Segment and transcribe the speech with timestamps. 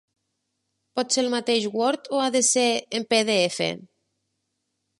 [0.99, 2.65] Pot ser el mateix word o ha de ser
[3.01, 3.69] en pe de efa?